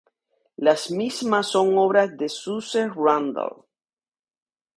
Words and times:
Las 0.57 0.89
mismas 0.89 1.45
son 1.45 1.77
obra 1.77 2.07
de 2.07 2.27
Suze 2.27 2.89
Randall. 2.89 3.65